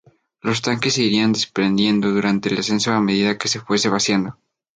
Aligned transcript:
Los 0.41 0.63
tanques 0.63 0.95
se 0.95 1.03
irían 1.03 1.31
desprendiendo 1.31 2.09
durante 2.11 2.49
el 2.49 2.57
ascenso 2.57 2.91
a 2.91 2.99
medida 2.99 3.37
que 3.37 3.47
se 3.47 3.59
fuesen 3.59 3.91
vaciando. 3.91 4.35